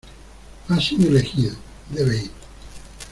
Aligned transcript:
Ha 0.67 0.79
sido 0.79 1.09
elegido. 1.09 1.53
Debe 1.91 2.17
ir. 2.23 2.31